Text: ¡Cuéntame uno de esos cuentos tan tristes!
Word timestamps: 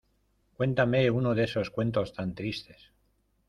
¡Cuéntame 0.57 1.11
uno 1.11 1.35
de 1.35 1.43
esos 1.43 1.69
cuentos 1.69 2.11
tan 2.11 2.33
tristes! 2.33 2.89